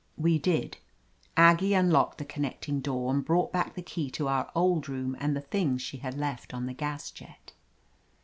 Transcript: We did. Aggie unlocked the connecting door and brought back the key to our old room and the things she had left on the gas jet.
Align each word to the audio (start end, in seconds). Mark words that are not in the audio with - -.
We 0.17 0.39
did. 0.39 0.77
Aggie 1.37 1.75
unlocked 1.75 2.17
the 2.17 2.25
connecting 2.25 2.79
door 2.79 3.13
and 3.13 3.23
brought 3.23 3.53
back 3.53 3.75
the 3.75 3.83
key 3.83 4.09
to 4.09 4.27
our 4.29 4.49
old 4.55 4.89
room 4.89 5.15
and 5.19 5.35
the 5.35 5.41
things 5.41 5.83
she 5.83 5.97
had 5.97 6.15
left 6.17 6.55
on 6.55 6.65
the 6.65 6.73
gas 6.73 7.11
jet. 7.11 7.53